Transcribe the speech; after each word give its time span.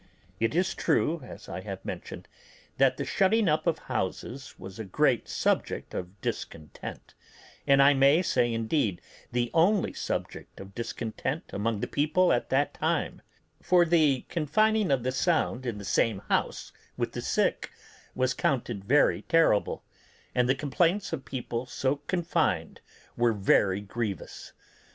It 0.39 0.55
is 0.55 0.73
true, 0.73 1.21
as 1.23 1.47
I 1.47 1.61
have 1.61 1.85
mentioned, 1.85 2.27
that 2.79 2.97
the 2.97 3.05
shutting 3.05 3.47
up 3.47 3.67
of 3.67 3.77
houses 3.77 4.55
was 4.57 4.79
a 4.79 4.83
great 4.83 5.29
subject 5.29 5.93
of 5.93 6.19
discontent, 6.21 7.13
and 7.67 7.83
I 7.83 7.93
may 7.93 8.23
say 8.23 8.51
indeed 8.51 8.99
the 9.31 9.51
only 9.53 9.93
subject 9.93 10.59
of 10.59 10.73
discontent 10.73 11.51
among 11.53 11.81
the 11.81 11.87
people 11.87 12.33
at 12.33 12.49
that 12.49 12.73
time; 12.73 13.21
for 13.61 13.85
the 13.85 14.21
confining 14.27 14.87
the 14.87 15.11
sound 15.11 15.67
in 15.67 15.77
the 15.77 15.85
same 15.85 16.17
house 16.29 16.71
with 16.97 17.11
the 17.11 17.21
sick 17.21 17.69
was 18.15 18.33
counted 18.33 18.83
very 18.83 19.21
terrible, 19.21 19.83
and 20.33 20.49
the 20.49 20.55
complaints 20.55 21.13
of 21.13 21.25
people 21.25 21.67
so 21.67 21.97
confined 22.07 22.81
were 23.15 23.33
very 23.33 23.81
grievous. 23.81 24.53